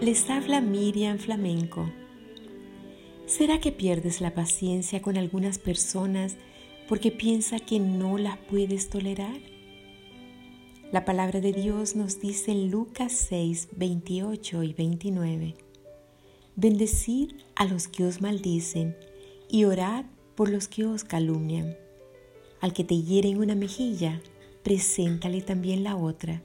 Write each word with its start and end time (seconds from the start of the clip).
Les 0.00 0.30
habla 0.30 0.60
Miriam 0.60 1.18
Flamenco. 1.18 1.90
¿Será 3.26 3.58
que 3.58 3.72
pierdes 3.72 4.20
la 4.20 4.34
paciencia 4.34 5.02
con 5.02 5.16
algunas 5.16 5.58
personas 5.58 6.36
porque 6.88 7.10
piensa 7.10 7.58
que 7.58 7.80
no 7.80 8.18
las 8.18 8.38
puedes 8.38 8.88
tolerar? 8.88 9.36
La 10.92 11.04
palabra 11.04 11.40
de 11.40 11.52
Dios 11.52 11.96
nos 11.96 12.20
dice 12.20 12.52
en 12.52 12.70
Lucas 12.70 13.12
6, 13.28 13.70
28 13.76 14.62
y 14.62 14.72
29. 14.72 15.54
Bendecid 16.54 17.32
a 17.56 17.64
los 17.64 17.88
que 17.88 18.04
os 18.04 18.20
maldicen 18.20 18.96
y 19.50 19.64
orad 19.64 20.04
por 20.36 20.50
los 20.50 20.68
que 20.68 20.86
os 20.86 21.02
calumnian. 21.02 21.76
Al 22.60 22.72
que 22.72 22.84
te 22.84 23.02
hiere 23.02 23.30
en 23.30 23.38
una 23.38 23.56
mejilla, 23.56 24.22
preséntale 24.62 25.42
también 25.42 25.82
la 25.82 25.96
otra, 25.96 26.42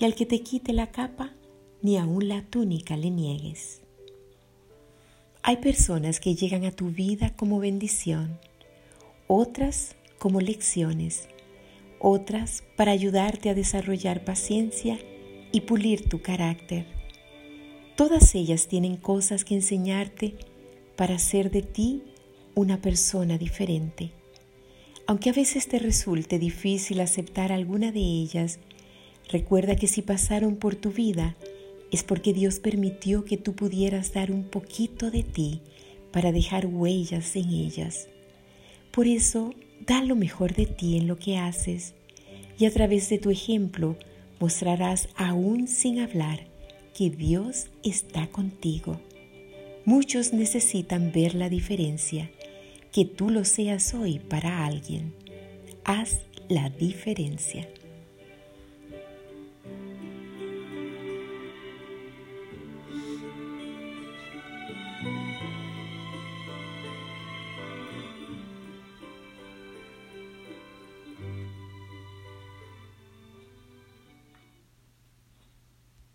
y 0.00 0.04
al 0.04 0.16
que 0.16 0.26
te 0.26 0.40
quite 0.42 0.72
la 0.72 0.90
capa, 0.90 1.37
ni 1.82 1.96
aun 1.96 2.28
la 2.28 2.42
túnica 2.42 2.96
le 2.96 3.10
niegues. 3.10 3.80
Hay 5.42 5.58
personas 5.58 6.20
que 6.20 6.34
llegan 6.34 6.64
a 6.64 6.72
tu 6.72 6.90
vida 6.90 7.34
como 7.36 7.58
bendición, 7.60 8.38
otras 9.26 9.96
como 10.18 10.40
lecciones 10.40 11.28
otras 12.00 12.64
para 12.76 12.92
ayudarte 12.92 13.50
a 13.50 13.54
desarrollar 13.54 14.24
paciencia 14.24 14.98
y 15.52 15.62
pulir 15.62 16.08
tu 16.08 16.20
carácter. 16.20 16.86
Todas 17.96 18.34
ellas 18.34 18.68
tienen 18.68 18.96
cosas 18.96 19.44
que 19.44 19.54
enseñarte 19.54 20.34
para 20.96 21.16
hacer 21.16 21.50
de 21.50 21.62
ti 21.62 22.02
una 22.54 22.80
persona 22.80 23.38
diferente. 23.38 24.12
Aunque 25.06 25.30
a 25.30 25.32
veces 25.32 25.68
te 25.68 25.78
resulte 25.78 26.38
difícil 26.38 27.00
aceptar 27.00 27.50
alguna 27.50 27.92
de 27.92 28.00
ellas, 28.00 28.58
recuerda 29.30 29.74
que 29.74 29.86
si 29.86 30.02
pasaron 30.02 30.56
por 30.56 30.76
tu 30.76 30.90
vida 30.90 31.36
es 31.90 32.02
porque 32.02 32.32
Dios 32.32 32.60
permitió 32.60 33.24
que 33.24 33.36
tú 33.36 33.54
pudieras 33.54 34.12
dar 34.12 34.30
un 34.30 34.44
poquito 34.44 35.10
de 35.10 35.22
ti 35.22 35.62
para 36.12 36.32
dejar 36.32 36.66
huellas 36.66 37.34
en 37.36 37.50
ellas. 37.50 38.08
Por 38.92 39.06
eso, 39.06 39.54
da 39.86 40.02
lo 40.02 40.16
mejor 40.16 40.54
de 40.54 40.66
ti 40.66 40.96
en 40.96 41.06
lo 41.06 41.18
que 41.18 41.36
haces 41.36 41.94
y 42.58 42.66
a 42.66 42.70
través 42.70 43.08
de 43.08 43.18
tu 43.18 43.30
ejemplo 43.30 43.96
mostrarás 44.40 45.08
aún 45.16 45.68
sin 45.68 46.00
hablar 46.00 46.40
que 46.96 47.10
Dios 47.10 47.68
está 47.84 48.26
contigo. 48.26 49.00
Muchos 49.84 50.32
necesitan 50.32 51.12
ver 51.12 51.34
la 51.34 51.48
diferencia, 51.48 52.30
que 52.92 53.04
tú 53.04 53.30
lo 53.30 53.44
seas 53.44 53.94
hoy 53.94 54.18
para 54.18 54.66
alguien. 54.66 55.14
Haz 55.84 56.20
la 56.48 56.68
diferencia. 56.70 57.68